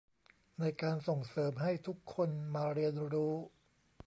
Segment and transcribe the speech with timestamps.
[0.59, 3.33] ในการส่งเสริมให้ทุกคนมาเรียนรู้